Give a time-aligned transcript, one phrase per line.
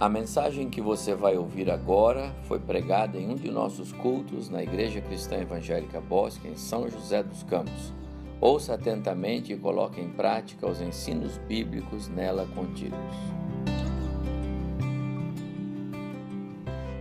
[0.00, 4.62] A mensagem que você vai ouvir agora foi pregada em um de nossos cultos na
[4.62, 7.92] Igreja Cristã Evangélica Bosque, em São José dos Campos.
[8.40, 12.96] Ouça atentamente e coloque em prática os ensinos bíblicos nela contidos.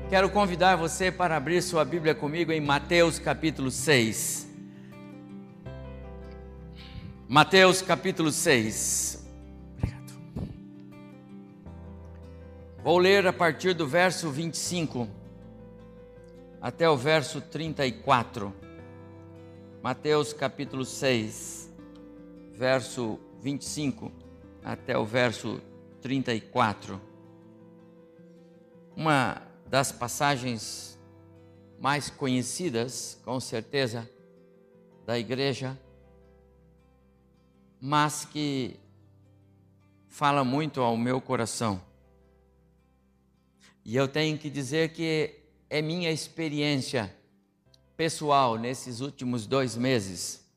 [0.10, 4.46] Quero convidar você para abrir sua Bíblia comigo em Mateus capítulo 6.
[7.30, 9.29] Mateus capítulo 6.
[12.82, 15.06] Vou ler a partir do verso 25
[16.62, 18.54] até o verso 34.
[19.84, 21.70] Mateus capítulo 6,
[22.54, 24.10] verso 25
[24.64, 25.62] até o verso
[26.02, 27.02] 34.
[28.96, 30.98] Uma das passagens
[31.82, 34.10] mais conhecidas, com certeza,
[35.06, 35.78] da igreja,
[37.82, 38.80] mas que
[40.08, 41.89] fala muito ao meu coração.
[43.90, 45.34] E eu tenho que dizer que
[45.68, 47.12] é minha experiência
[47.98, 50.48] pessoal nesses últimos dois meses,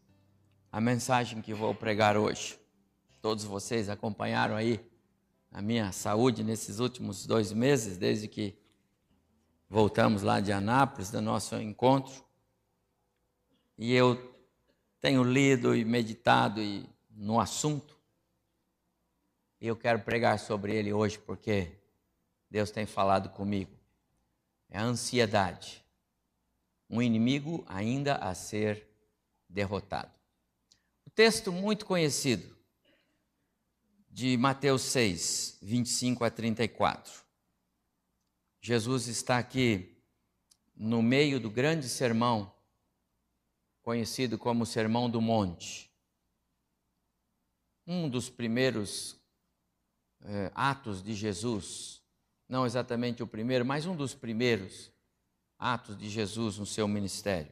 [0.71, 2.61] a mensagem que vou pregar hoje.
[3.23, 4.79] Todos vocês acompanharam aí
[5.51, 8.55] a minha saúde nesses últimos dois meses, desde que
[9.67, 12.23] voltamos lá de Anápolis, do nosso encontro.
[13.79, 14.37] E eu
[15.01, 17.97] tenho lido e meditado e, no assunto.
[19.59, 21.81] E eu quero pregar sobre ele hoje porque
[22.53, 23.75] Deus tem falado comigo.
[24.69, 25.83] É a ansiedade.
[26.89, 28.87] Um inimigo ainda a ser
[29.49, 30.13] derrotado.
[31.07, 32.55] O texto muito conhecido
[34.11, 37.25] de Mateus 6, 25 a 34.
[38.61, 39.97] Jesus está aqui
[40.77, 42.55] no meio do grande sermão,
[43.81, 45.91] conhecido como Sermão do Monte.
[47.87, 49.17] Um dos primeiros
[50.21, 52.02] eh, atos de Jesus
[52.53, 54.93] não exatamente o primeiro, mas um dos primeiros
[55.59, 57.51] atos de Jesus no seu ministério.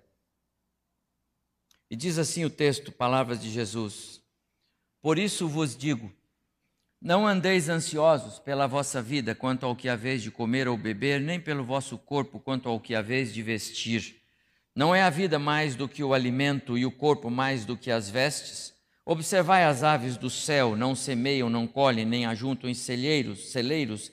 [1.91, 4.21] E diz assim o texto, palavras de Jesus:
[5.01, 6.13] Por isso vos digo,
[7.01, 11.41] não andeis ansiosos pela vossa vida quanto ao que haveis de comer ou beber, nem
[11.41, 14.21] pelo vosso corpo quanto ao que haveis de vestir.
[14.77, 17.91] Não é a vida mais do que o alimento e o corpo mais do que
[17.91, 18.75] as vestes?
[19.07, 24.13] Observai as aves do céu, não semeiam, não colhem, nem ajuntam em celeiros, celeiros,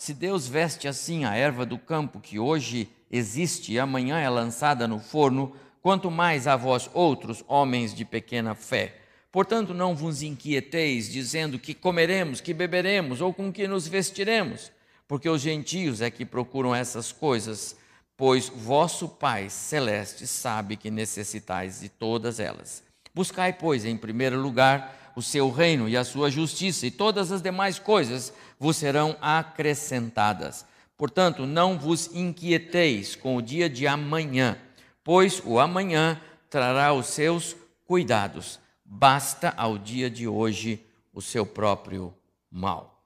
[0.00, 4.88] se Deus veste assim a erva do campo que hoje existe e amanhã é lançada
[4.88, 8.94] no forno, quanto mais a vós outros, homens de pequena fé.
[9.30, 14.72] Portanto, não vos inquieteis, dizendo que comeremos, que beberemos ou com que nos vestiremos,
[15.06, 17.76] porque os gentios é que procuram essas coisas,
[18.16, 22.82] pois vosso Pai celeste sabe que necessitais de todas elas.
[23.14, 27.42] Buscai, pois, em primeiro lugar o seu reino e a sua justiça, e todas as
[27.42, 30.64] demais coisas vos serão acrescentadas.
[30.96, 34.58] Portanto, não vos inquieteis com o dia de amanhã,
[35.02, 37.56] pois o amanhã trará os seus
[37.86, 38.60] cuidados.
[38.84, 42.14] Basta ao dia de hoje o seu próprio
[42.50, 43.02] mal.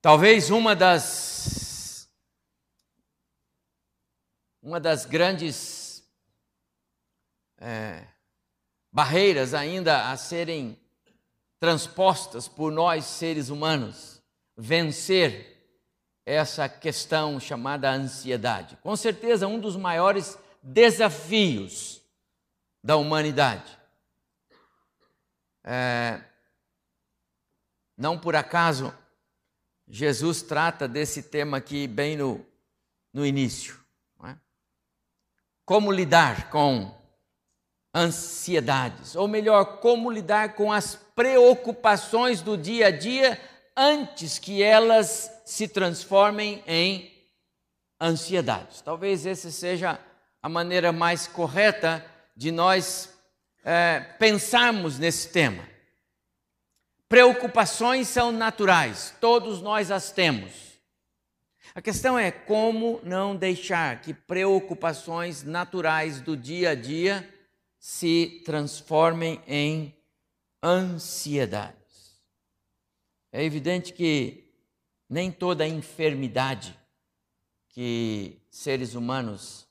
[0.00, 2.08] Talvez uma das
[4.62, 6.04] uma das grandes
[7.58, 8.06] é,
[8.96, 10.80] barreiras ainda a serem
[11.60, 14.22] transpostas por nós seres humanos,
[14.56, 15.54] vencer
[16.24, 18.78] essa questão chamada ansiedade.
[18.78, 22.00] Com certeza, um dos maiores desafios
[22.82, 23.78] da humanidade.
[25.62, 26.18] É,
[27.98, 28.96] não por acaso,
[29.86, 32.46] Jesus trata desse tema aqui bem no,
[33.12, 33.78] no início.
[34.24, 34.34] É?
[35.66, 36.96] Como lidar com
[37.96, 43.40] ansiedades, ou melhor, como lidar com as preocupações do dia a dia
[43.74, 47.10] antes que elas se transformem em
[47.98, 48.82] ansiedades.
[48.82, 49.98] Talvez essa seja
[50.42, 52.04] a maneira mais correta
[52.36, 53.18] de nós
[53.64, 55.66] é, pensarmos nesse tema.
[57.08, 60.52] Preocupações são naturais, todos nós as temos.
[61.74, 67.26] A questão é como não deixar que preocupações naturais do dia a dia
[67.88, 69.96] se transformem em
[70.60, 72.20] ansiedades.
[73.30, 74.52] É evidente que
[75.08, 76.76] nem toda enfermidade
[77.68, 79.68] que seres humanos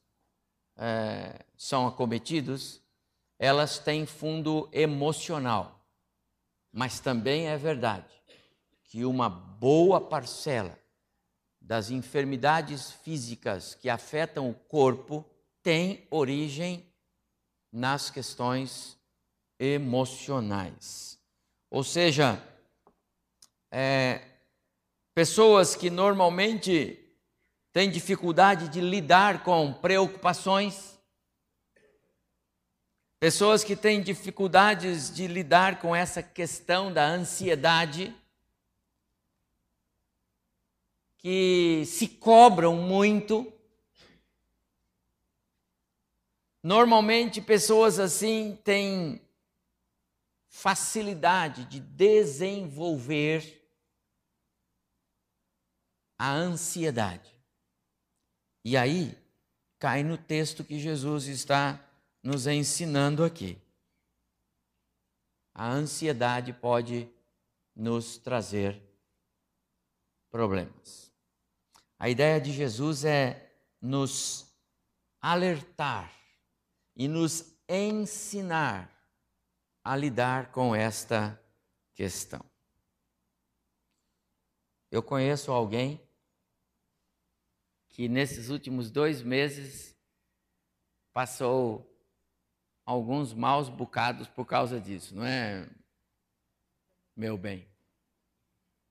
[0.78, 2.82] é, são acometidos,
[3.38, 5.86] elas têm fundo emocional.
[6.72, 8.16] Mas também é verdade
[8.86, 10.80] que uma boa parcela
[11.60, 15.30] das enfermidades físicas que afetam o corpo
[15.62, 16.95] tem origem
[17.76, 18.98] nas questões
[19.60, 21.20] emocionais.
[21.70, 22.42] Ou seja,
[23.70, 24.22] é,
[25.14, 26.98] pessoas que normalmente
[27.74, 30.98] têm dificuldade de lidar com preocupações,
[33.20, 38.16] pessoas que têm dificuldades de lidar com essa questão da ansiedade,
[41.18, 43.52] que se cobram muito.
[46.66, 49.22] Normalmente, pessoas assim têm
[50.50, 53.70] facilidade de desenvolver
[56.18, 57.32] a ansiedade.
[58.64, 59.16] E aí,
[59.78, 61.80] cai no texto que Jesus está
[62.24, 63.62] nos ensinando aqui.
[65.54, 67.08] A ansiedade pode
[67.76, 68.82] nos trazer
[70.32, 71.12] problemas.
[72.00, 74.52] A ideia de Jesus é nos
[75.22, 76.25] alertar
[76.96, 78.92] e nos ensinar
[79.84, 81.40] a lidar com esta
[81.94, 82.44] questão.
[84.90, 86.02] Eu conheço alguém
[87.90, 89.96] que nesses últimos dois meses
[91.14, 91.92] passou
[92.86, 95.70] alguns maus bocados por causa disso, não é,
[97.16, 97.68] meu bem?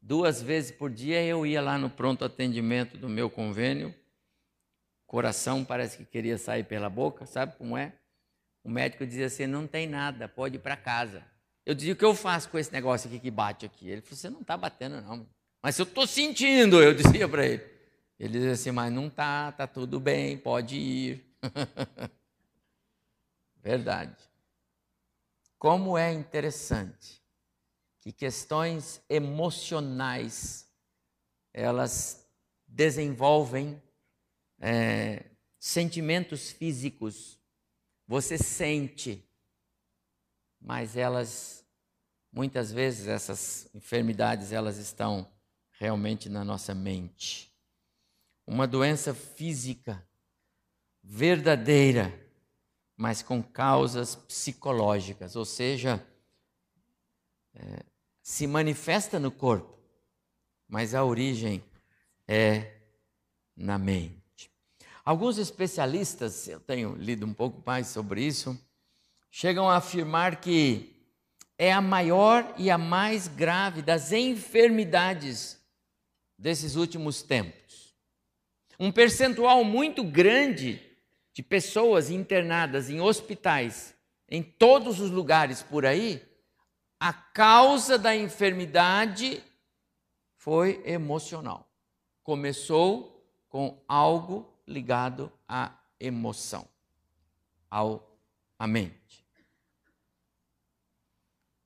[0.01, 3.95] Duas vezes por dia eu ia lá no pronto atendimento do meu convênio.
[5.15, 7.93] Coração parece que queria sair pela boca, sabe como é?
[8.65, 11.25] O médico dizia assim: não tem nada, pode ir para casa.
[11.65, 13.89] Eu dizia: o que eu faço com esse negócio aqui que bate aqui?
[13.89, 15.25] Ele falou: você não está batendo, não.
[15.63, 17.65] Mas eu estou sentindo, eu dizia para ele.
[18.19, 21.25] Ele dizia assim: mas não está, está tudo bem, pode ir.
[23.63, 24.17] Verdade.
[25.57, 27.23] Como é interessante
[28.01, 30.69] que questões emocionais
[31.53, 32.29] elas
[32.67, 33.81] desenvolvem
[34.67, 35.23] é,
[35.59, 37.39] sentimentos físicos.
[38.09, 39.23] Você sente,
[40.59, 41.63] mas elas
[42.33, 45.31] muitas vezes essas enfermidades elas estão
[45.73, 47.55] realmente na nossa mente.
[48.47, 50.03] Uma doença física
[51.03, 52.19] verdadeira,
[52.97, 56.05] mas com causas psicológicas, ou seja,
[57.55, 57.85] é,
[58.23, 59.79] se manifesta no corpo,
[60.67, 61.63] mas a origem
[62.27, 62.81] é
[63.55, 64.24] na mente.
[65.05, 68.59] Alguns especialistas, eu tenho lido um pouco mais sobre isso,
[69.31, 70.95] chegam a afirmar que
[71.59, 75.61] é a maior e a mais grave das enfermidades
[76.39, 77.95] desses últimos tempos.
[78.81, 80.81] Um percentual muito grande
[81.33, 83.95] de pessoas internadas em hospitais
[84.29, 86.23] em todos os lugares por aí
[86.99, 89.43] a causa da enfermidade
[90.37, 91.69] foi emocional.
[92.23, 96.69] Começou com algo ligado à emoção,
[97.71, 98.19] ao,
[98.59, 99.27] à mente.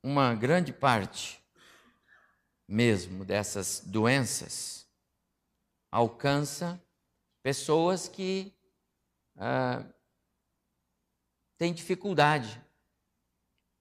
[0.02, 1.42] Uma grande parte
[2.66, 4.86] mesmo dessas doenças
[5.90, 6.80] alcança
[7.42, 8.54] pessoas que
[9.36, 9.84] ah,
[11.56, 12.62] têm dificuldade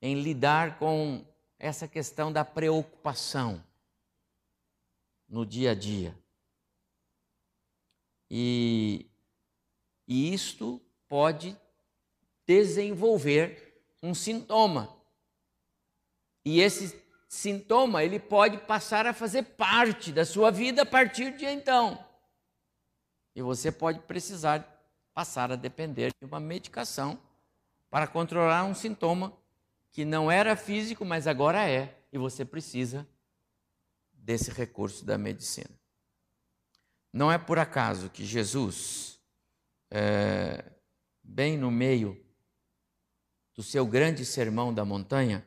[0.02, 1.26] em lidar com
[1.60, 3.64] essa questão da preocupação
[5.28, 6.18] no dia a dia.
[8.30, 9.07] E,
[10.08, 11.58] e isto pode
[12.46, 14.96] desenvolver um sintoma.
[16.46, 16.98] E esse
[17.28, 22.04] sintoma ele pode passar a fazer parte da sua vida a partir de então.
[23.36, 24.66] E você pode precisar
[25.14, 27.20] passar a depender de uma medicação
[27.90, 29.38] para controlar um sintoma
[29.92, 33.08] que não era físico, mas agora é, e você precisa
[34.12, 35.70] desse recurso da medicina.
[37.12, 39.17] Não é por acaso que Jesus,
[39.92, 40.64] é,
[41.24, 42.20] bem no meio
[43.56, 45.46] do seu grande sermão da montanha,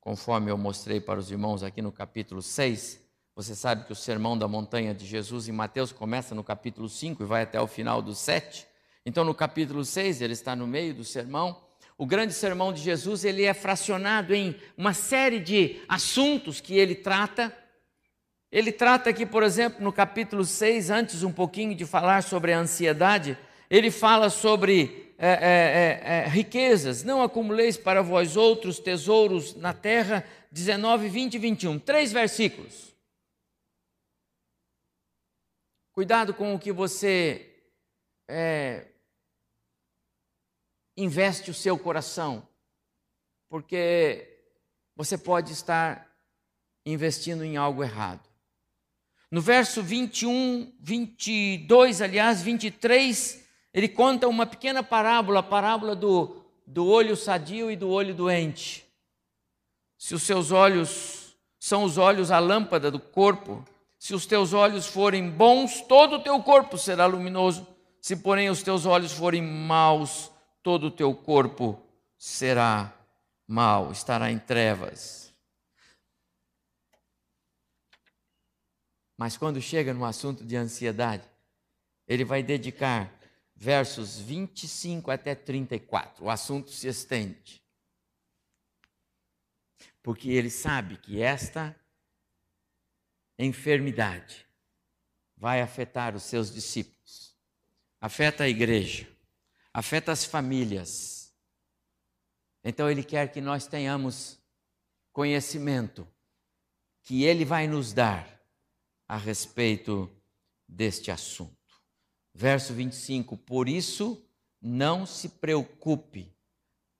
[0.00, 3.00] conforme eu mostrei para os irmãos aqui no capítulo 6,
[3.34, 7.22] você sabe que o sermão da montanha de Jesus em Mateus começa no capítulo 5
[7.22, 8.66] e vai até o final do 7.
[9.04, 11.56] Então, no capítulo 6, ele está no meio do sermão
[12.00, 16.94] o grande sermão de Jesus, ele é fracionado em uma série de assuntos que ele
[16.94, 17.54] trata.
[18.50, 22.58] Ele trata aqui, por exemplo, no capítulo 6, antes um pouquinho de falar sobre a
[22.58, 23.36] ansiedade,
[23.70, 29.72] ele fala sobre é, é, é, é riquezas, não acumuleis para vós outros tesouros na
[29.72, 31.78] terra, 19, 20 e 21.
[31.78, 32.92] Três versículos.
[35.92, 37.54] Cuidado com o que você
[38.28, 38.86] é,
[40.96, 42.46] investe o seu coração,
[43.48, 44.42] porque
[44.96, 46.10] você pode estar
[46.84, 48.28] investindo em algo errado.
[49.30, 53.39] No verso 21, 22, aliás, 23,
[53.72, 58.84] ele conta uma pequena parábola, a parábola do, do olho sadio e do olho doente.
[59.96, 63.64] Se os seus olhos são os olhos a lâmpada do corpo,
[63.98, 67.66] se os teus olhos forem bons, todo o teu corpo será luminoso.
[68.00, 70.30] Se, porém, os teus olhos forem maus,
[70.62, 71.78] todo o teu corpo
[72.16, 72.92] será
[73.46, 75.34] mau, estará em trevas.
[79.18, 81.24] Mas quando chega no assunto de ansiedade,
[82.08, 83.19] ele vai dedicar
[83.60, 86.24] versos 25 até 34.
[86.24, 87.62] O assunto se estende.
[90.02, 91.78] Porque ele sabe que esta
[93.38, 94.46] enfermidade
[95.36, 97.36] vai afetar os seus discípulos,
[98.00, 99.06] afeta a igreja,
[99.72, 101.34] afeta as famílias.
[102.64, 104.38] Então ele quer que nós tenhamos
[105.12, 106.08] conhecimento
[107.02, 108.40] que ele vai nos dar
[109.06, 110.10] a respeito
[110.66, 111.59] deste assunto.
[112.40, 114.26] Verso 25: Por isso,
[114.62, 116.34] não se preocupe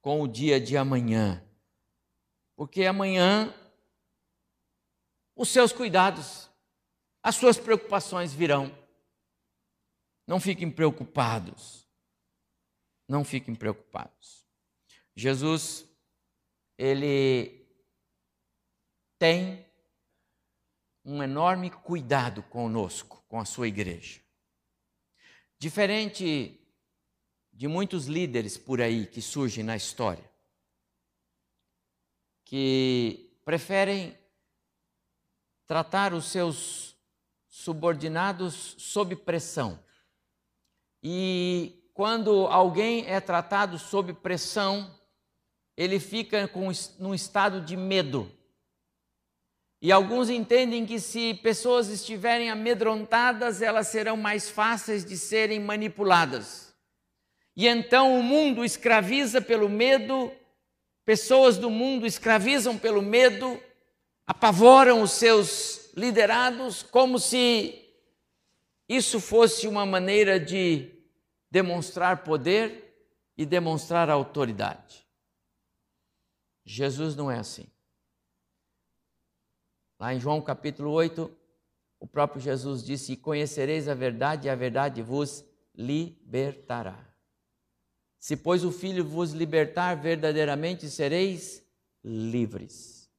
[0.03, 1.43] com o dia de amanhã,
[2.55, 3.51] porque amanhã
[5.35, 6.51] os seus cuidados,
[7.23, 8.71] as suas preocupações virão.
[10.27, 11.89] Não fiquem preocupados.
[13.09, 14.47] Não fiquem preocupados.
[15.17, 15.87] Jesus,
[16.77, 17.67] ele
[19.19, 19.67] tem
[21.03, 24.21] um enorme cuidado conosco, com a sua igreja.
[25.61, 26.59] Diferente
[27.53, 30.25] de muitos líderes por aí que surgem na história,
[32.47, 34.19] que preferem
[35.67, 36.97] tratar os seus
[37.47, 39.79] subordinados sob pressão.
[41.03, 44.99] E quando alguém é tratado sob pressão,
[45.77, 48.33] ele fica com, num estado de medo.
[49.83, 56.75] E alguns entendem que se pessoas estiverem amedrontadas, elas serão mais fáceis de serem manipuladas.
[57.57, 60.31] E então o mundo escraviza pelo medo,
[61.05, 63.59] pessoas do mundo escravizam pelo medo,
[64.27, 67.91] apavoram os seus liderados, como se
[68.89, 70.91] isso fosse uma maneira de
[71.51, 75.07] demonstrar poder e demonstrar autoridade.
[76.65, 77.67] Jesus não é assim.
[80.01, 81.31] Lá em João capítulo 8,
[82.01, 87.07] o próprio Jesus disse: Conhecereis a verdade, e a verdade vos libertará.
[88.19, 91.63] Se, pois, o Filho vos libertar, verdadeiramente sereis
[92.03, 93.11] livres.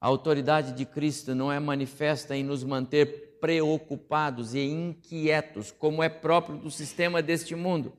[0.00, 6.08] A autoridade de Cristo não é manifesta em nos manter preocupados e inquietos, como é
[6.08, 7.92] próprio do sistema deste mundo.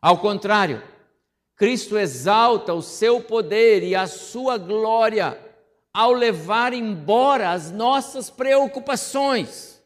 [0.00, 0.82] Ao contrário,
[1.56, 5.53] Cristo exalta o seu poder e a sua glória
[5.94, 9.80] ao levar embora as nossas preocupações.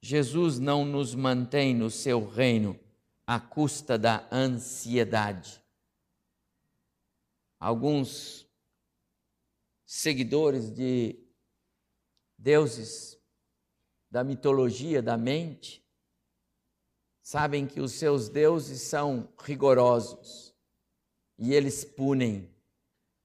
[0.00, 2.80] Jesus não nos mantém no seu reino
[3.26, 5.62] à custa da ansiedade.
[7.60, 8.48] Alguns
[9.84, 11.22] seguidores de
[12.38, 13.20] deuses
[14.10, 15.86] da mitologia da mente
[17.22, 20.49] sabem que os seus deuses são rigorosos
[21.40, 22.54] e eles punem,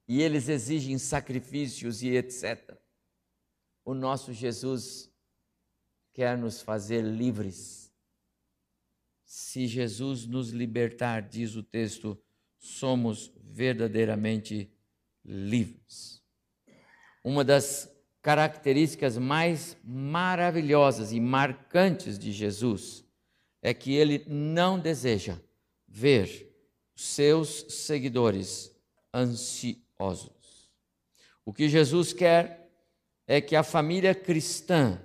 [0.08, 2.78] e eles exigem sacrifícios e etc.
[3.84, 5.12] O nosso Jesus
[6.14, 7.94] quer nos fazer livres.
[9.26, 12.18] Se Jesus nos libertar, diz o texto,
[12.58, 14.72] somos verdadeiramente
[15.26, 16.24] livres.
[17.22, 23.04] Uma das características mais maravilhosas e marcantes de Jesus
[23.62, 25.38] é que ele não deseja
[25.86, 26.55] ver
[26.96, 28.72] seus seguidores
[29.14, 30.32] ansiosos.
[31.46, 32.70] O que Jesus quer
[33.28, 35.00] é que a família cristã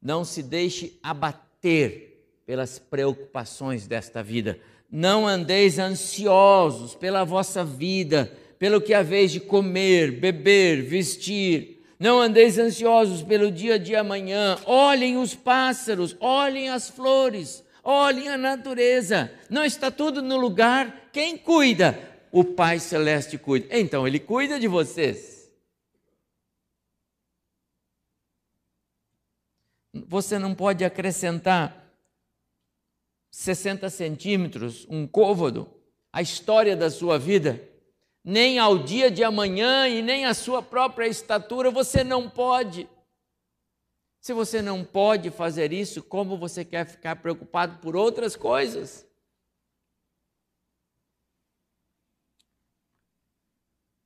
[0.00, 2.12] não se deixe abater
[2.44, 4.58] pelas preocupações desta vida.
[4.90, 11.82] Não andeis ansiosos pela vossa vida, pelo que haveis de comer, beber, vestir.
[11.98, 14.58] Não andeis ansiosos pelo dia de amanhã.
[14.66, 19.32] Olhem os pássaros, olhem as flores, olhem a natureza.
[19.50, 22.10] Não está tudo no lugar quem cuida?
[22.30, 23.66] O Pai Celeste cuida.
[23.78, 25.50] Então, Ele cuida de vocês.
[29.92, 31.82] Você não pode acrescentar
[33.30, 35.68] 60 centímetros, um côvado,
[36.10, 37.62] à história da sua vida,
[38.24, 42.88] nem ao dia de amanhã e nem à sua própria estatura, você não pode.
[44.22, 49.04] Se você não pode fazer isso, como você quer ficar preocupado por outras coisas?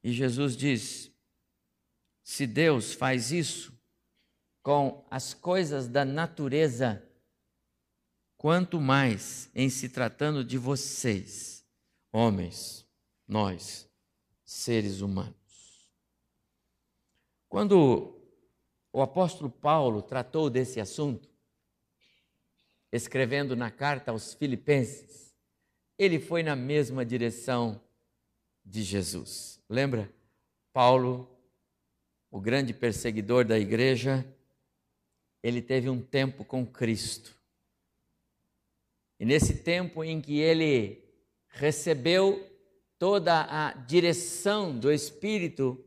[0.03, 1.13] E Jesus diz:
[2.23, 3.79] se Deus faz isso
[4.63, 7.07] com as coisas da natureza,
[8.39, 11.63] quanto mais em se tratando de vocês,
[12.11, 12.89] homens,
[13.29, 13.87] nós,
[14.47, 15.91] seres humanos.
[17.51, 18.16] Quando
[18.97, 21.29] o apóstolo Paulo tratou desse assunto,
[22.91, 25.37] escrevendo na carta aos Filipenses,
[25.99, 27.79] ele foi na mesma direção
[28.65, 29.63] de Jesus.
[29.69, 30.11] Lembra?
[30.73, 31.29] Paulo,
[32.31, 34.27] o grande perseguidor da igreja,
[35.43, 37.39] ele teve um tempo com Cristo.
[39.21, 41.05] E nesse tempo em que ele
[41.49, 42.51] recebeu
[42.99, 45.85] toda a direção do Espírito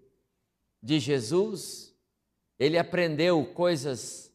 [0.80, 1.89] de Jesus,
[2.60, 4.32] ele aprendeu coisas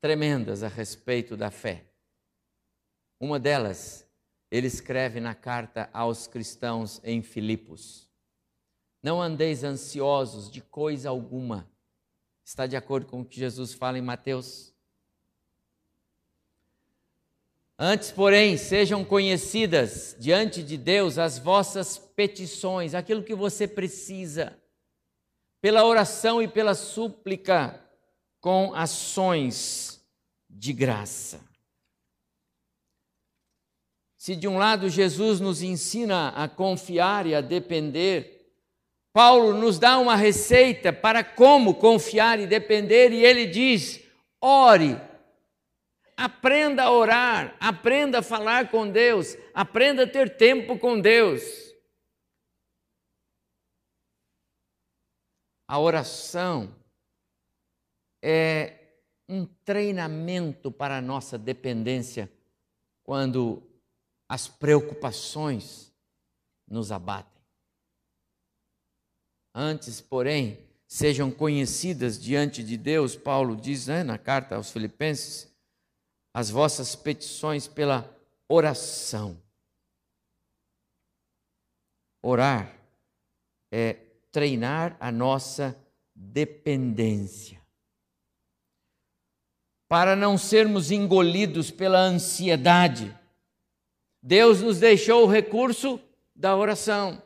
[0.00, 1.86] tremendas a respeito da fé.
[3.20, 4.06] Uma delas,
[4.50, 8.10] ele escreve na carta aos cristãos em Filipos:
[9.02, 11.70] Não andeis ansiosos de coisa alguma.
[12.44, 14.70] Está de acordo com o que Jesus fala em Mateus
[17.82, 24.54] Antes, porém, sejam conhecidas diante de Deus as vossas petições, aquilo que você precisa,
[25.60, 27.80] pela oração e pela súplica,
[28.40, 30.02] com ações
[30.48, 31.40] de graça.
[34.16, 38.52] Se de um lado Jesus nos ensina a confiar e a depender,
[39.12, 44.00] Paulo nos dá uma receita para como confiar e depender, e ele diz:
[44.40, 44.96] ore
[46.20, 51.69] Aprenda a orar, aprenda a falar com Deus, aprenda a ter tempo com Deus.
[55.70, 56.74] A oração
[58.20, 58.88] é
[59.28, 62.28] um treinamento para a nossa dependência
[63.04, 63.62] quando
[64.28, 65.94] as preocupações
[66.66, 67.40] nos abatem.
[69.54, 75.56] Antes, porém, sejam conhecidas diante de Deus, Paulo diz né, na carta aos Filipenses,
[76.34, 78.12] as vossas petições pela
[78.48, 79.40] oração.
[82.24, 82.76] Orar
[83.70, 85.76] é treinar a nossa
[86.14, 87.60] dependência.
[89.88, 93.16] Para não sermos engolidos pela ansiedade,
[94.22, 96.00] Deus nos deixou o recurso
[96.34, 97.22] da oração.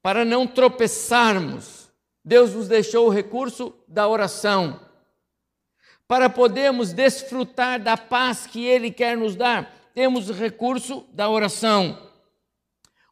[0.00, 1.90] Para não tropeçarmos,
[2.24, 4.88] Deus nos deixou o recurso da oração
[6.08, 12.07] para podermos desfrutar da paz que Ele quer nos dar, temos o recurso da oração.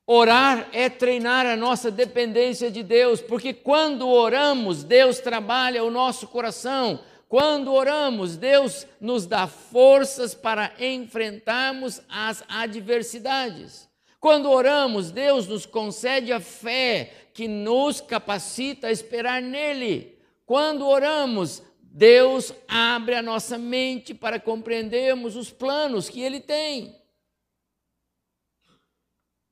[0.08, 6.28] Orar é treinar a nossa dependência de Deus, porque quando oramos, Deus trabalha o nosso
[6.28, 7.00] coração.
[7.28, 13.88] Quando oramos, Deus nos dá forças para enfrentarmos as adversidades.
[14.20, 20.16] Quando oramos, Deus nos concede a fé que nos capacita a esperar nele.
[20.44, 26.94] Quando oramos, Deus abre a nossa mente para compreendermos os planos que Ele tem.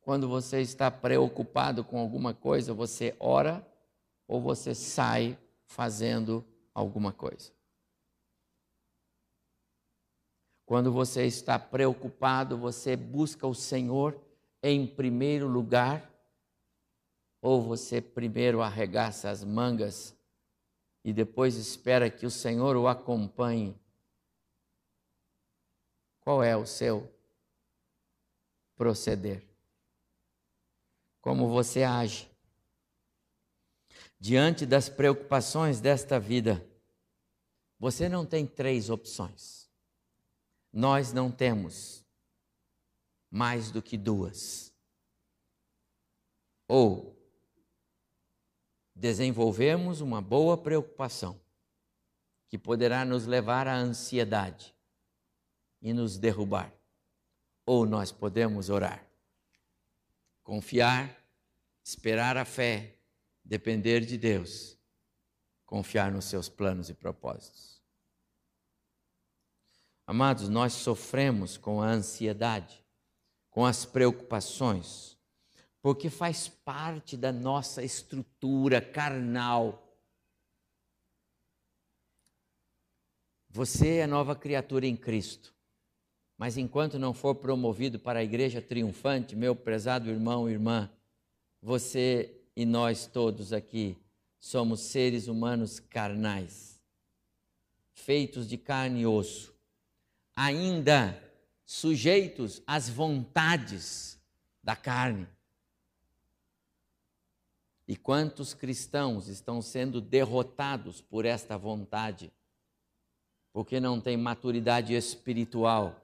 [0.05, 3.67] Quando você está preocupado com alguma coisa, você ora
[4.29, 7.51] ou você sai fazendo alguma coisa.
[10.67, 14.21] Quando você está preocupado, você busca o Senhor
[14.63, 16.11] em primeiro lugar,
[17.41, 20.15] ou você primeiro arregaça as mangas
[21.03, 23.75] e depois espera que o Senhor o acompanhe,
[26.21, 27.11] qual é o seu
[28.77, 29.54] proceder?
[31.25, 32.31] Como você age?
[34.21, 36.63] Diante das preocupações desta vida,
[37.79, 39.71] você não tem três opções.
[40.71, 42.05] Nós não temos
[43.31, 44.71] mais do que duas.
[46.69, 47.19] Ou
[48.95, 51.41] desenvolvemos uma boa preocupação
[52.51, 54.77] que poderá nos levar à ansiedade
[55.81, 56.71] e nos derrubar.
[57.65, 59.09] Ou nós podemos orar,
[60.45, 61.27] confiar,
[61.83, 62.99] esperar a fé,
[63.43, 64.79] depender de Deus,
[65.65, 67.83] confiar nos seus planos e propósitos.
[70.07, 72.85] Amados, nós sofremos com a ansiedade,
[73.49, 75.17] com as preocupações,
[75.81, 79.81] porque faz parte da nossa estrutura carnal.
[83.49, 85.55] Você é nova criatura em Cristo,
[86.45, 90.91] mas enquanto não for promovido para a igreja triunfante, meu prezado irmão e irmã,
[91.63, 93.97] você e nós todos aqui
[94.39, 96.79] somos seres humanos carnais,
[97.95, 99.55] feitos de carne e osso,
[100.37, 101.19] ainda
[101.65, 104.21] sujeitos às vontades
[104.63, 105.27] da carne.
[107.89, 112.31] E quantos cristãos estão sendo derrotados por esta vontade,
[113.51, 116.04] porque não têm maturidade espiritual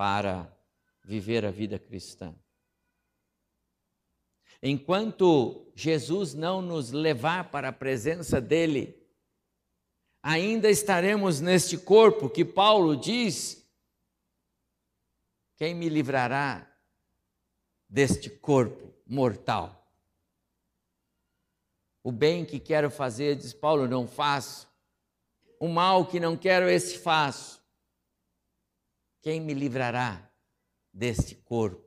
[0.00, 0.50] para
[1.04, 2.34] viver a vida cristã.
[4.62, 8.98] Enquanto Jesus não nos levar para a presença dEle,
[10.22, 13.62] ainda estaremos neste corpo que Paulo diz:
[15.58, 16.66] quem me livrará
[17.86, 19.86] deste corpo mortal?
[22.02, 24.66] O bem que quero fazer, diz Paulo, não faço.
[25.58, 27.59] O mal que não quero, esse faço.
[29.22, 30.30] Quem me livrará
[30.92, 31.84] deste corpo?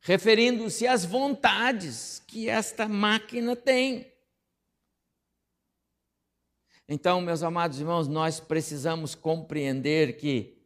[0.00, 4.12] Referindo-se às vontades que esta máquina tem.
[6.86, 10.62] Então, meus amados irmãos, nós precisamos compreender que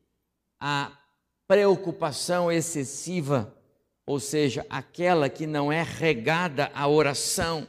[0.59, 0.99] a
[1.47, 3.57] preocupação excessiva,
[4.05, 7.69] ou seja, aquela que não é regada à oração,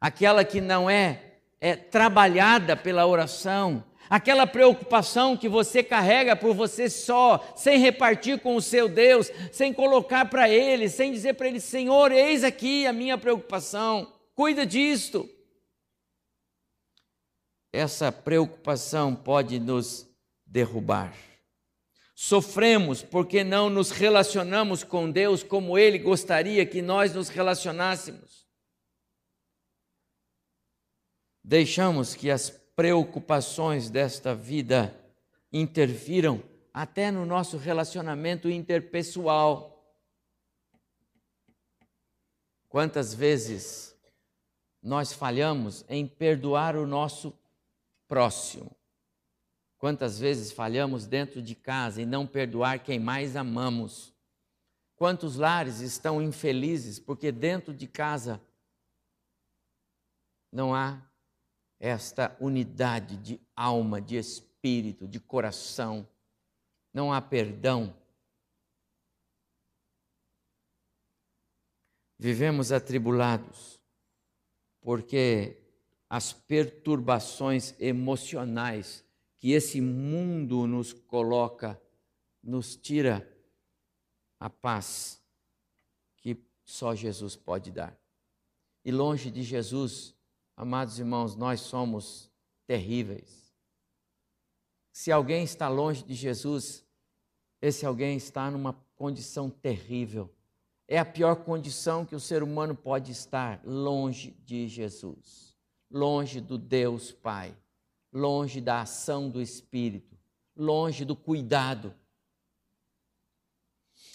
[0.00, 6.90] aquela que não é, é trabalhada pela oração, aquela preocupação que você carrega por você
[6.90, 11.58] só, sem repartir com o seu Deus, sem colocar para Ele, sem dizer para Ele:
[11.58, 15.26] Senhor, eis aqui a minha preocupação, cuida disto.
[17.72, 20.06] Essa preocupação pode nos
[20.46, 21.16] derrubar.
[22.14, 28.42] Sofremos porque não nos relacionamos com Deus como Ele gostaria que nós nos relacionássemos.
[31.42, 34.94] deixamos que as preocupações desta vida
[35.52, 39.70] interfiram até no nosso relacionamento interpessoal.
[42.68, 43.94] Quantas vezes
[44.82, 47.38] nós falhamos em perdoar o nosso
[48.08, 48.74] próximo?
[49.76, 54.14] Quantas vezes falhamos dentro de casa em não perdoar quem mais amamos?
[54.96, 58.40] Quantos lares estão infelizes porque dentro de casa
[60.50, 61.02] não há
[61.82, 66.08] esta unidade de alma, de espírito, de coração.
[66.94, 67.92] Não há perdão.
[72.16, 73.80] Vivemos atribulados
[74.80, 75.60] porque
[76.08, 79.04] as perturbações emocionais
[79.38, 81.82] que esse mundo nos coloca
[82.40, 83.28] nos tira
[84.38, 85.20] a paz
[86.18, 87.98] que só Jesus pode dar.
[88.84, 90.14] E longe de Jesus,
[90.56, 92.30] Amados irmãos, nós somos
[92.66, 93.52] terríveis.
[94.92, 96.84] Se alguém está longe de Jesus,
[97.60, 100.32] esse alguém está numa condição terrível.
[100.86, 105.56] É a pior condição que o ser humano pode estar, longe de Jesus,
[105.90, 107.56] longe do Deus Pai,
[108.12, 110.18] longe da ação do Espírito,
[110.54, 111.94] longe do cuidado.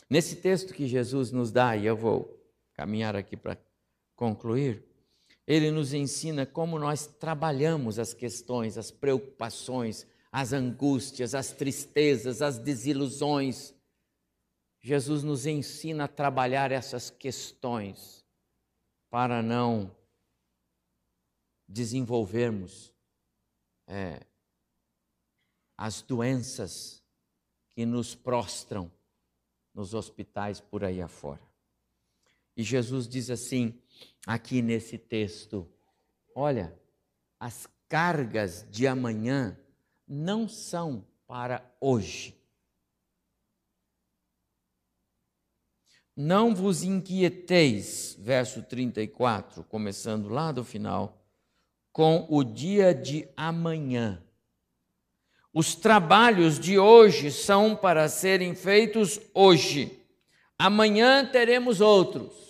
[0.10, 2.40] Nesse texto que Jesus nos dá, e eu vou
[2.74, 3.58] caminhar aqui para
[4.16, 4.87] concluir,
[5.48, 12.60] ele nos ensina como nós trabalhamos as questões, as preocupações, as angústias, as tristezas, as
[12.60, 13.74] desilusões.
[14.82, 18.26] Jesus nos ensina a trabalhar essas questões
[19.10, 19.96] para não
[21.66, 22.94] desenvolvermos
[23.88, 24.26] é,
[25.78, 27.02] as doenças
[27.70, 28.92] que nos prostram
[29.74, 31.42] nos hospitais por aí afora.
[32.56, 33.80] E Jesus diz assim:
[34.26, 35.68] aqui nesse texto.
[36.36, 36.78] Olha,
[37.40, 39.58] as cargas de amanhã
[40.08, 42.36] não são para hoje.
[46.16, 51.24] Não vos inquieteis, verso 34, começando lá do final,
[51.92, 54.24] com o dia de amanhã.
[55.54, 60.00] Os trabalhos de hoje são para serem feitos hoje.
[60.58, 62.47] Amanhã teremos outros.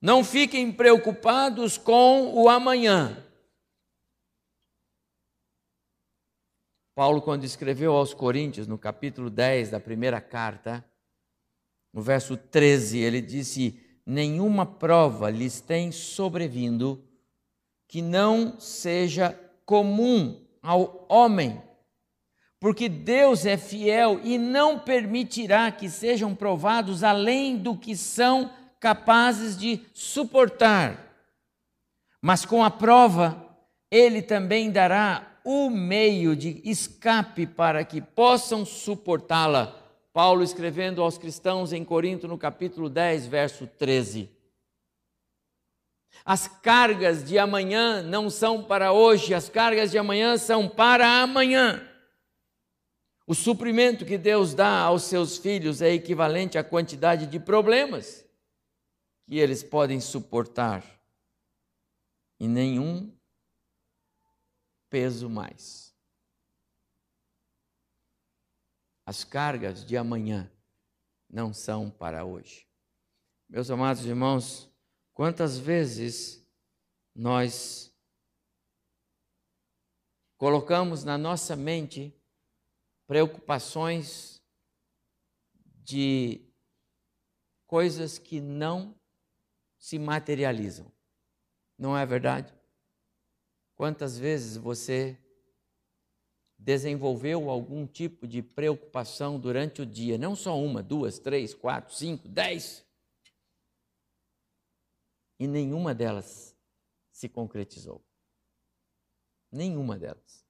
[0.00, 3.22] Não fiquem preocupados com o amanhã.
[6.94, 10.84] Paulo, quando escreveu aos Coríntios, no capítulo 10 da primeira carta,
[11.92, 17.04] no verso 13, ele disse: Nenhuma prova lhes tem sobrevindo
[17.86, 21.60] que não seja comum ao homem,
[22.58, 29.56] porque Deus é fiel e não permitirá que sejam provados além do que são capazes
[29.56, 31.14] de suportar.
[32.20, 33.46] Mas com a prova,
[33.90, 39.76] ele também dará o meio de escape para que possam suportá-la.
[40.12, 44.28] Paulo escrevendo aos cristãos em Corinto, no capítulo 10, verso 13.
[46.24, 51.86] As cargas de amanhã não são para hoje, as cargas de amanhã são para amanhã.
[53.26, 58.28] O suprimento que Deus dá aos seus filhos é equivalente à quantidade de problemas
[59.30, 60.84] que eles podem suportar
[62.40, 63.16] e nenhum
[64.88, 65.94] peso mais.
[69.06, 70.52] As cargas de amanhã
[71.28, 72.66] não são para hoje.
[73.48, 74.68] Meus amados irmãos,
[75.14, 76.44] quantas vezes
[77.14, 77.94] nós
[80.38, 82.12] colocamos na nossa mente
[83.06, 84.42] preocupações
[85.84, 86.52] de
[87.68, 88.99] coisas que não
[89.80, 90.92] se materializam.
[91.76, 92.54] Não é verdade?
[93.74, 95.18] Quantas vezes você
[96.56, 100.16] desenvolveu algum tipo de preocupação durante o dia?
[100.16, 102.86] Não só uma, duas, três, quatro, cinco, dez.
[105.40, 106.56] E nenhuma delas
[107.10, 108.04] se concretizou.
[109.50, 110.40] Nenhuma delas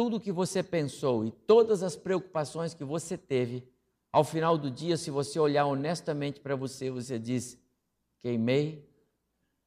[0.00, 3.69] tudo que você pensou e todas as preocupações que você teve,
[4.12, 7.58] ao final do dia, se você olhar honestamente para você, você diz:
[8.20, 8.88] queimei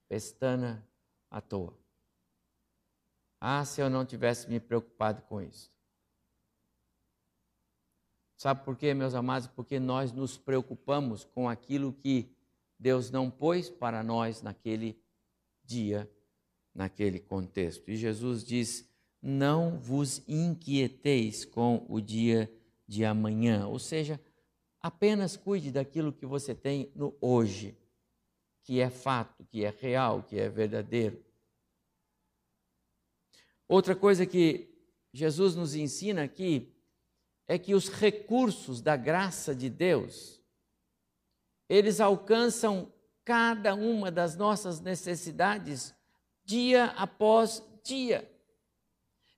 [0.08, 0.86] pestana
[1.30, 1.74] à toa.
[3.40, 5.72] Ah, se eu não tivesse me preocupado com isso.
[8.38, 9.48] Sabe por quê, meus amados?
[9.48, 12.30] Porque nós nos preocupamos com aquilo que
[12.78, 15.02] Deus não pôs para nós naquele
[15.64, 16.10] dia,
[16.76, 17.90] naquele contexto.
[17.90, 18.90] E Jesus diz:
[19.22, 22.54] não vos inquieteis com o dia
[22.86, 23.66] de amanhã.
[23.68, 24.20] Ou seja,
[24.84, 27.78] apenas cuide daquilo que você tem no hoje,
[28.64, 31.24] que é fato, que é real, que é verdadeiro.
[33.66, 34.70] Outra coisa que
[35.14, 36.76] Jesus nos ensina aqui
[37.48, 40.44] é que os recursos da graça de Deus,
[41.70, 42.92] eles alcançam
[43.24, 45.96] cada uma das nossas necessidades
[46.44, 48.30] dia após dia.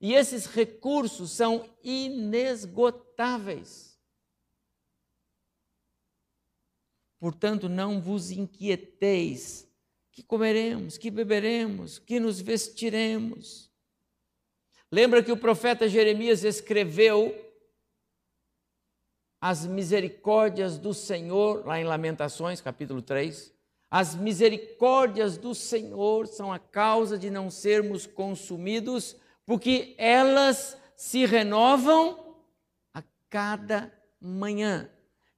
[0.01, 3.94] E esses recursos são inesgotáveis.
[7.19, 9.67] Portanto, não vos inquieteis
[10.11, 13.71] que comeremos, que beberemos, que nos vestiremos.
[14.91, 17.35] Lembra que o profeta Jeremias escreveu
[19.41, 23.53] as misericórdias do Senhor, lá em Lamentações, capítulo 3.
[23.91, 32.37] As misericórdias do Senhor são a causa de não sermos consumidos, porque elas se renovam
[32.93, 34.89] a cada manhã.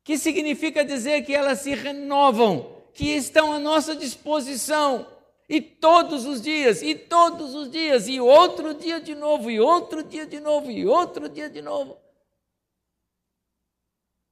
[0.07, 5.05] Que significa dizer que elas se renovam, que estão à nossa disposição.
[5.49, 10.01] E todos os dias, e todos os dias, e outro dia de novo, e outro
[10.01, 11.97] dia de novo, e outro dia de novo.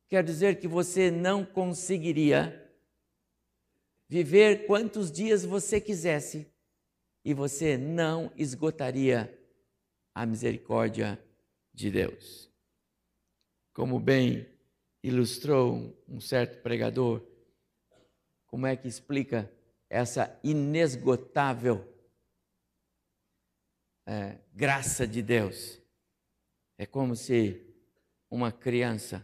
[0.07, 2.73] Quer dizer que você não conseguiria
[4.07, 6.49] viver quantos dias você quisesse
[7.21, 9.37] e você não esgotaria
[10.13, 11.21] a misericórdia
[11.73, 12.49] de Deus.
[13.73, 14.54] Como bem
[15.07, 17.21] ilustrou um certo pregador,
[18.47, 19.51] como é que explica
[19.87, 21.87] essa inesgotável
[24.07, 25.79] é, graça de Deus?
[26.75, 27.61] É como se
[28.31, 29.23] uma criança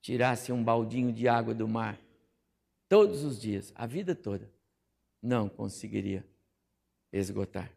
[0.00, 2.00] tirasse um baldinho de água do mar
[2.88, 4.50] todos os dias, a vida toda,
[5.22, 6.26] não conseguiria
[7.12, 7.70] esgotar.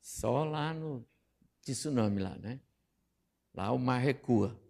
[0.00, 1.06] Só lá no
[1.62, 2.60] tsunami lá, né?
[3.54, 4.60] Lá o mar recua.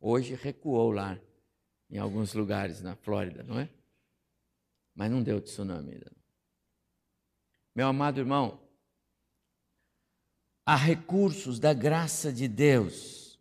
[0.00, 1.18] Hoje recuou lá
[1.90, 3.68] em alguns lugares na Flórida, não é?
[4.94, 6.12] Mas não deu tsunami ainda.
[7.74, 8.60] Meu amado irmão,
[10.66, 13.38] há recursos da graça de Deus.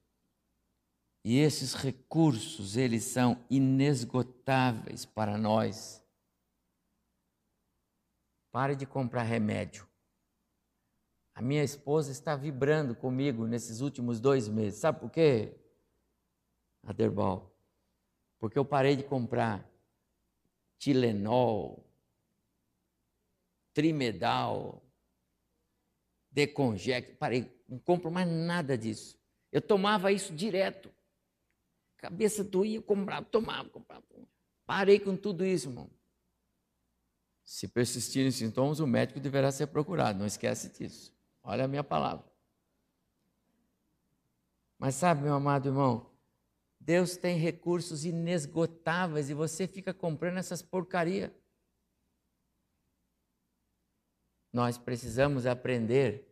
[1.23, 6.01] E esses recursos, eles são inesgotáveis para nós.
[8.51, 9.85] Pare de comprar remédio.
[11.35, 14.79] A minha esposa está vibrando comigo nesses últimos dois meses.
[14.79, 15.55] Sabe por quê,
[16.87, 17.53] Aderbal?
[18.39, 19.69] Porque eu parei de comprar
[20.77, 21.85] Tilenol,
[23.73, 24.81] Trimedal,
[26.31, 27.15] Deconject.
[27.15, 29.19] Parei, não compro mais nada disso.
[29.51, 30.89] Eu tomava isso direto.
[31.97, 34.03] Cabeça doía, comprava, tomava, comprava.
[34.65, 35.89] Parei com tudo isso, irmão.
[37.43, 41.13] Se persistirem sintomas, o médico deverá ser procurado, não esquece disso.
[41.43, 42.25] Olha a minha palavra.
[44.77, 46.16] Mas sabe, meu amado irmão,
[46.87, 51.35] Deus tem recursos inesgotáveis e você fica comprando essas porcaria.
[54.53, 56.25] Nós precisamos aprender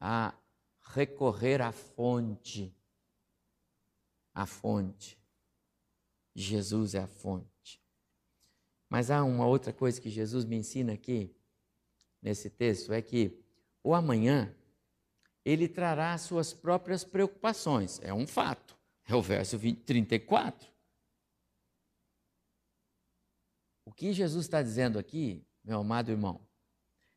[0.00, 0.34] a
[0.80, 2.76] recorrer à fonte.
[4.34, 5.16] A fonte.
[6.34, 7.80] Jesus é a fonte.
[8.90, 11.32] Mas há uma outra coisa que Jesus me ensina aqui,
[12.20, 13.40] nesse texto, é que
[13.84, 14.52] o amanhã,
[15.44, 18.00] ele trará suas próprias preocupações.
[18.02, 18.74] É um fato.
[19.06, 20.72] É o verso 20, 34.
[23.84, 26.40] O que Jesus está dizendo aqui, meu amado irmão,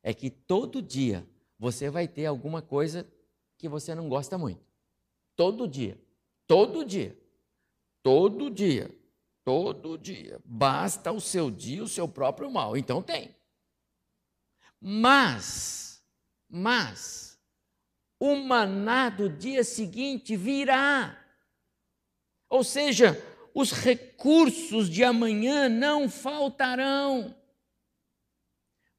[0.02, 1.26] é que todo dia
[1.58, 3.10] você vai ter alguma coisa
[3.56, 4.64] que você não gosta muito.
[5.34, 6.00] Todo dia.
[6.46, 7.18] Todo dia.
[8.02, 8.94] Todo dia.
[9.44, 10.40] Todo dia.
[10.44, 12.76] Basta o seu dia, o seu próprio mal.
[12.76, 13.34] Então tem.
[14.80, 16.04] Mas,
[16.48, 17.40] mas,
[18.20, 21.27] o maná do dia seguinte virá.
[22.48, 23.22] Ou seja,
[23.54, 27.34] os recursos de amanhã não faltarão.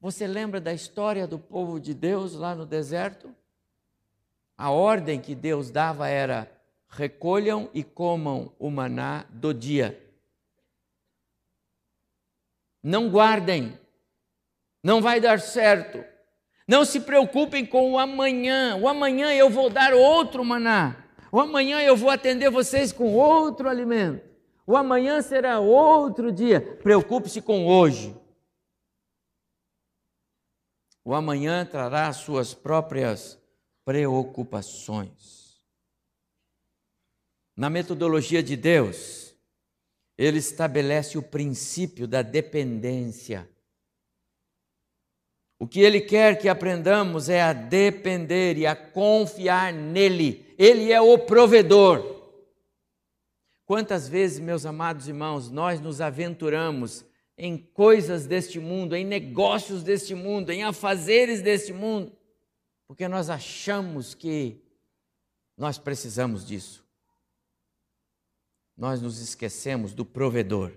[0.00, 3.34] Você lembra da história do povo de Deus lá no deserto?
[4.56, 6.50] A ordem que Deus dava era:
[6.88, 9.98] recolham e comam o maná do dia.
[12.82, 13.78] Não guardem,
[14.82, 16.04] não vai dar certo.
[16.66, 18.76] Não se preocupem com o amanhã.
[18.76, 20.96] O amanhã eu vou dar outro maná.
[21.32, 24.28] O amanhã eu vou atender vocês com outro alimento.
[24.66, 26.60] O amanhã será outro dia.
[26.60, 28.16] Preocupe-se com hoje.
[31.04, 33.38] O amanhã trará suas próprias
[33.84, 35.64] preocupações.
[37.56, 39.34] Na metodologia de Deus,
[40.16, 43.48] ele estabelece o princípio da dependência.
[45.60, 50.54] O que ele quer que aprendamos é a depender e a confiar nele.
[50.58, 52.18] Ele é o provedor.
[53.66, 57.04] Quantas vezes, meus amados irmãos, nós nos aventuramos
[57.36, 62.16] em coisas deste mundo, em negócios deste mundo, em afazeres deste mundo,
[62.86, 64.64] porque nós achamos que
[65.58, 66.82] nós precisamos disso.
[68.78, 70.72] Nós nos esquecemos do provedor.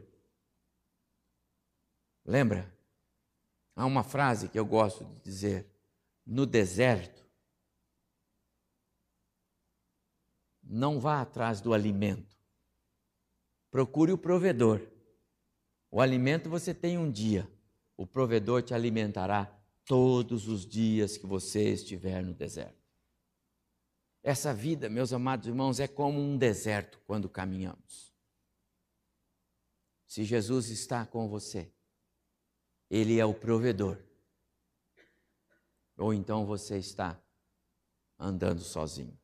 [2.25, 2.72] Lembra?
[3.75, 5.67] Há uma frase que eu gosto de dizer:
[6.25, 7.23] no deserto,
[10.61, 12.33] não vá atrás do alimento
[13.73, 14.87] Procure o provedor.
[15.89, 17.51] O alimento você tem um dia,
[17.97, 19.45] o provedor te alimentará
[19.83, 22.77] todos os dias que você estiver no deserto.
[24.21, 28.13] Essa vida, meus amados irmãos, é como um deserto quando caminhamos.
[30.05, 31.73] Se Jesus está com você,
[32.93, 33.97] Ele é o provedor.
[35.97, 37.19] Ou então você está
[38.19, 39.17] andando sozinho.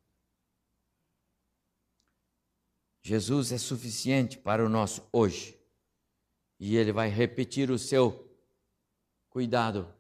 [3.04, 5.56] Jesus é suficiente para o nosso hoje.
[6.60, 8.28] E ele vai repetir o seu
[9.30, 9.94] cuidado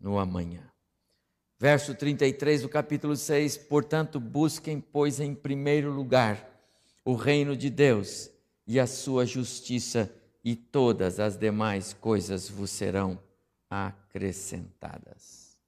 [0.00, 0.72] no amanhã.
[1.58, 6.50] Verso 33 do capítulo 6: Portanto, busquem, pois, em primeiro lugar
[7.04, 8.30] o reino de Deus
[8.66, 10.10] e a sua justiça,
[10.46, 13.20] e todas as demais coisas vos serão
[13.68, 15.58] acrescentadas.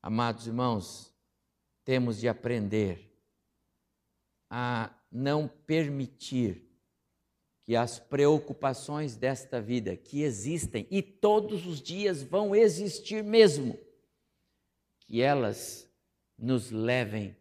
[0.00, 1.14] Amados irmãos,
[1.84, 3.14] temos de aprender
[4.48, 6.66] a não permitir
[7.64, 13.78] que as preocupações desta vida, que existem e todos os dias vão existir mesmo,
[15.00, 15.86] que elas
[16.38, 17.36] nos levem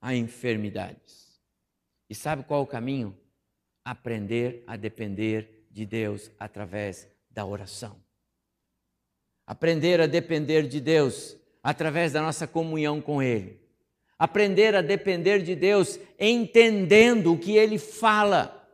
[0.00, 1.42] a enfermidades.
[2.08, 3.25] E sabe qual o caminho?
[3.86, 7.96] Aprender a depender de Deus através da oração.
[9.46, 13.66] Aprender a depender de Deus através da nossa comunhão com Ele
[14.18, 18.66] aprender a depender de Deus, entendendo o que Ele fala.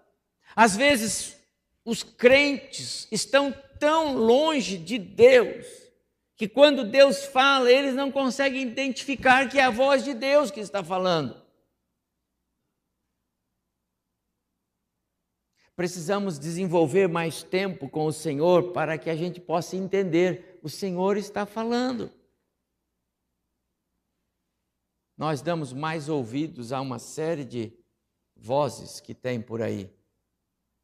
[0.55, 1.37] Às vezes,
[1.85, 5.67] os crentes estão tão longe de Deus
[6.37, 10.61] que quando Deus fala, eles não conseguem identificar que é a voz de Deus que
[10.61, 11.41] está falando.
[15.75, 21.17] Precisamos desenvolver mais tempo com o Senhor para que a gente possa entender: o Senhor
[21.17, 22.11] está falando
[25.23, 27.73] nós damos mais ouvidos a uma série de
[28.35, 29.89] vozes que tem por aí,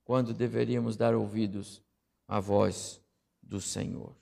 [0.05, 1.82] quando deveríamos dar ouvidos
[2.28, 3.01] à voz
[3.43, 4.14] do Senhor.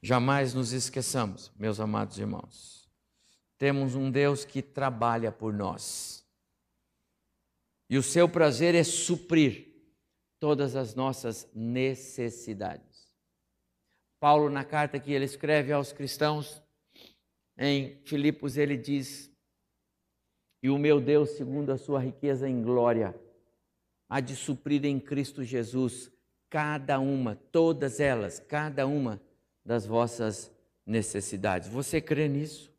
[0.00, 2.88] Jamais nos esqueçamos, meus amados irmãos,
[3.58, 6.23] temos um Deus que trabalha por nós.
[7.88, 9.72] E o seu prazer é suprir
[10.38, 13.14] todas as nossas necessidades.
[14.18, 16.62] Paulo, na carta que ele escreve aos cristãos,
[17.58, 19.30] em Filipos ele diz:
[20.62, 23.14] E o meu Deus, segundo a sua riqueza em glória,
[24.08, 26.10] há de suprir em Cristo Jesus
[26.48, 29.20] cada uma, todas elas, cada uma
[29.64, 30.50] das vossas
[30.86, 31.68] necessidades.
[31.68, 32.72] Você crê nisso?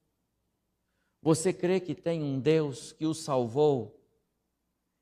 [1.22, 4.00] Você crê que tem um Deus que o salvou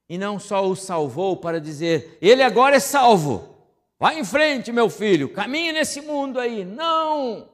[0.09, 3.53] E não só o salvou para dizer, ele agora é salvo.
[3.99, 6.65] Vai em frente, meu filho, caminhe nesse mundo aí.
[6.65, 7.49] Não!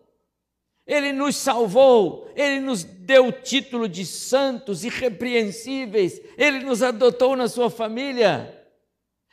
[0.88, 7.48] Ele nos salvou, ele nos deu o título de santos, irrepreensíveis, ele nos adotou na
[7.48, 8.56] sua família.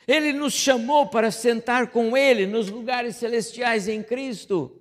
[0.07, 4.76] Ele nos chamou para sentar com ele nos lugares celestiais em Cristo.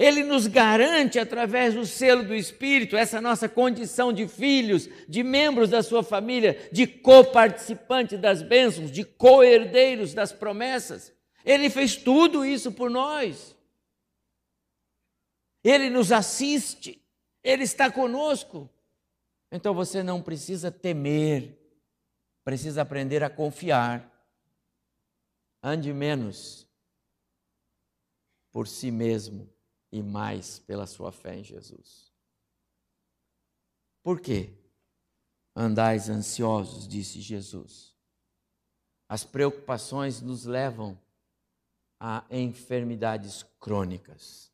[0.00, 5.68] Ele nos garante, através do selo do Espírito, essa nossa condição de filhos, de membros
[5.68, 11.12] da sua família, de coparticipantes das bênçãos, de co-herdeiros das promessas.
[11.44, 13.54] Ele fez tudo isso por nós.
[15.62, 17.06] Ele nos assiste,
[17.44, 18.70] Ele está conosco.
[19.52, 21.58] Então você não precisa temer,
[22.42, 24.10] precisa aprender a confiar.
[25.62, 26.66] Ande menos
[28.50, 29.59] por si mesmo
[29.92, 32.12] e mais pela sua fé em Jesus.
[34.02, 34.50] Por quê?
[35.54, 37.94] Andais ansiosos, disse Jesus.
[39.08, 40.98] As preocupações nos levam
[41.98, 44.50] a enfermidades crônicas.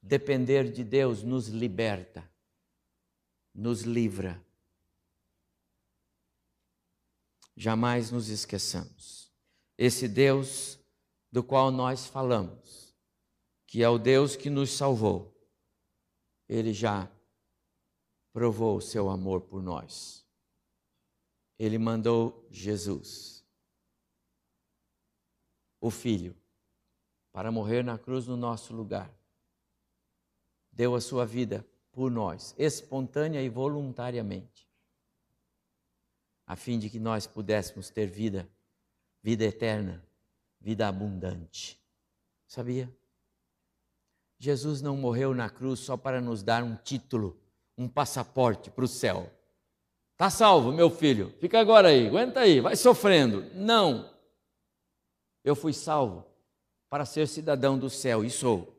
[0.00, 2.28] Depender de Deus nos liberta,
[3.52, 4.40] nos livra.
[7.56, 9.32] Jamais nos esqueçamos.
[9.76, 10.78] Esse Deus
[11.30, 12.85] do qual nós falamos,
[13.76, 15.38] que é o Deus que nos salvou,
[16.48, 17.12] ele já
[18.32, 20.26] provou o seu amor por nós.
[21.58, 23.44] Ele mandou Jesus,
[25.78, 26.34] o Filho,
[27.30, 29.14] para morrer na cruz no nosso lugar.
[30.72, 31.62] Deu a sua vida
[31.92, 34.66] por nós, espontânea e voluntariamente,
[36.46, 38.48] a fim de que nós pudéssemos ter vida,
[39.22, 40.02] vida eterna,
[40.62, 41.78] vida abundante.
[42.46, 42.90] Sabia?
[44.38, 47.40] Jesus não morreu na cruz só para nos dar um título,
[47.76, 49.30] um passaporte para o céu.
[50.12, 53.44] Está salvo, meu filho, fica agora aí, aguenta aí, vai sofrendo.
[53.54, 54.10] Não.
[55.44, 56.24] Eu fui salvo
[56.88, 58.74] para ser cidadão do céu e sou.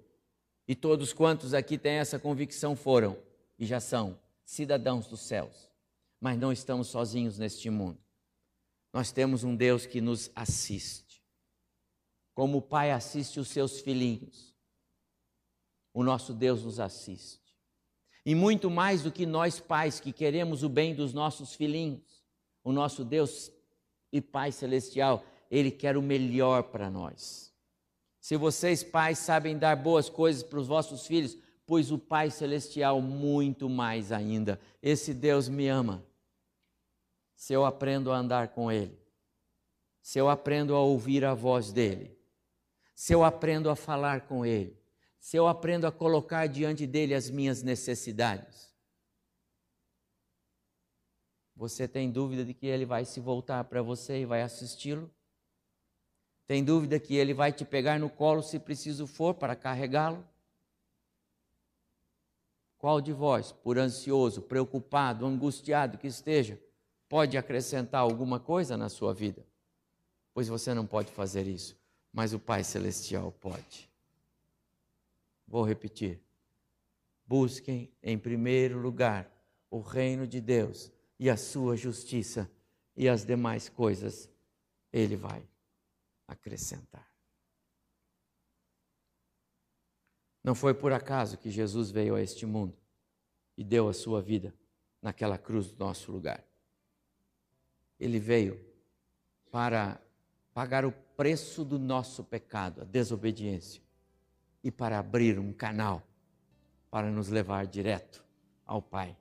[0.68, 3.18] E todos quantos aqui têm essa convicção foram
[3.58, 5.72] e já são cidadãos dos céus.
[6.20, 8.00] Mas não estamos sozinhos neste mundo.
[8.92, 11.24] Nós temos um Deus que nos assiste.
[12.34, 14.57] Como o pai assiste os seus filhinhos
[15.98, 17.42] o nosso Deus nos assiste.
[18.24, 22.24] E muito mais do que nós pais que queremos o bem dos nossos filhinhos,
[22.64, 23.52] o nosso Deus
[24.14, 27.52] e Pai celestial, ele quer o melhor para nós.
[28.20, 31.36] Se vocês pais sabem dar boas coisas para os vossos filhos,
[31.66, 34.60] pois o Pai celestial muito mais ainda.
[34.84, 36.06] Esse Deus me ama.
[37.36, 38.96] Se eu aprendo a andar com ele,
[40.00, 42.16] se eu aprendo a ouvir a voz dele,
[42.94, 44.78] se eu aprendo a falar com ele,
[45.28, 48.74] se eu aprendo a colocar diante dele as minhas necessidades?
[51.54, 55.12] Você tem dúvida de que ele vai se voltar para você e vai assisti-lo?
[56.46, 60.26] Tem dúvida que ele vai te pegar no colo se preciso for para carregá-lo?
[62.78, 66.58] Qual de vós, por ansioso, preocupado, angustiado que esteja,
[67.10, 69.46] pode acrescentar alguma coisa na sua vida?
[70.34, 71.78] Pois você não pode fazer isso,
[72.14, 73.88] mas o Pai Celestial pode.
[75.48, 76.22] Vou repetir.
[77.26, 79.32] Busquem em primeiro lugar
[79.70, 82.50] o reino de Deus e a sua justiça,
[82.96, 84.30] e as demais coisas
[84.92, 85.48] ele vai
[86.28, 87.08] acrescentar.
[90.44, 92.78] Não foi por acaso que Jesus veio a este mundo
[93.58, 94.54] e deu a sua vida
[95.02, 96.44] naquela cruz do nosso lugar.
[98.00, 98.60] Ele veio
[99.52, 100.02] para
[100.54, 103.87] pagar o preço do nosso pecado, a desobediência
[104.64, 106.02] e para abrir um canal
[106.90, 108.24] para nos levar direto
[108.66, 109.16] ao Pai.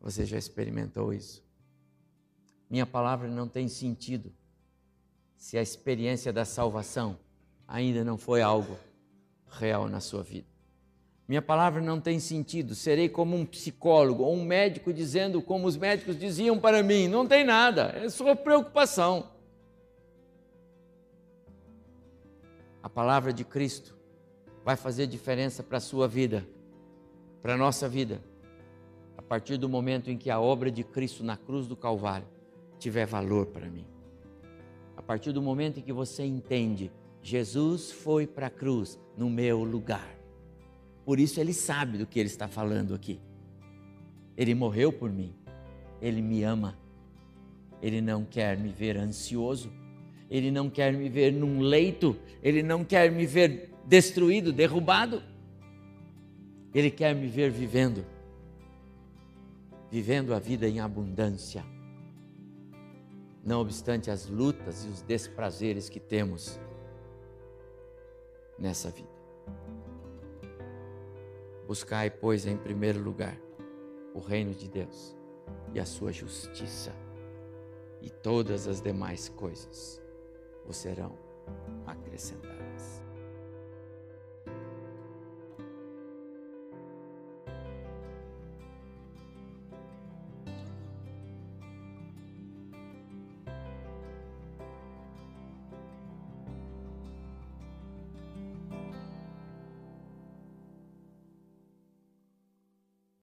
[0.00, 1.44] Você já experimentou isso?
[2.68, 4.32] Minha palavra não tem sentido
[5.36, 7.18] se a experiência da salvação
[7.66, 8.76] ainda não foi algo
[9.48, 10.46] real na sua vida.
[11.28, 15.76] Minha palavra não tem sentido, serei como um psicólogo ou um médico dizendo como os
[15.76, 19.30] médicos diziam para mim: não tem nada, é sua preocupação.
[22.94, 23.96] Palavra de Cristo
[24.64, 26.46] vai fazer diferença para a sua vida,
[27.40, 28.22] para a nossa vida,
[29.16, 32.28] a partir do momento em que a obra de Cristo na cruz do Calvário
[32.78, 33.86] tiver valor para mim.
[34.96, 39.64] A partir do momento em que você entende, Jesus foi para a cruz no meu
[39.64, 40.16] lugar.
[41.04, 43.20] Por isso ele sabe do que ele está falando aqui.
[44.36, 45.34] Ele morreu por mim.
[46.00, 46.78] Ele me ama.
[47.80, 49.72] Ele não quer me ver ansioso
[50.32, 55.22] ele não quer me ver num leito, Ele não quer me ver destruído, derrubado.
[56.74, 58.02] Ele quer me ver vivendo.
[59.90, 61.62] vivendo a vida em abundância,
[63.44, 66.58] não obstante as lutas e os desprazeres que temos
[68.58, 69.12] nessa vida.
[71.68, 73.36] Buscai, pois, em primeiro lugar
[74.14, 75.14] o reino de Deus
[75.74, 76.90] e a sua justiça,
[78.00, 80.01] e todas as demais coisas
[80.66, 81.12] vos serão
[81.86, 82.61] acrescentadas.